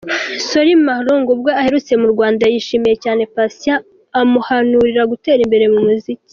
[0.47, 3.81] Solly Mahlangu ubwo aherutse mu Rwanda yashimiye cyane Patient
[4.19, 6.29] amuhanurira gutera imbere mu muziki.